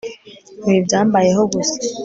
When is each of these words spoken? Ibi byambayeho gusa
Ibi 0.67 0.79
byambayeho 0.85 1.41
gusa 1.53 1.77